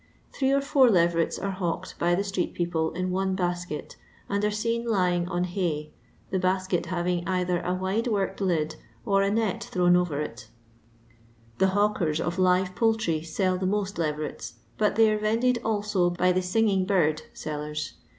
[0.33, 4.49] Three or four leverets are hawked by the street people in one basket and are
[4.49, 5.91] seen lying on hay,
[6.31, 10.47] the basket having either a wide worked lid, or a net thrown over it
[11.59, 16.31] The hawkers of live poultry sell the mott leverett, but they are vended alto by
[16.31, 17.93] the tinging bird tellers.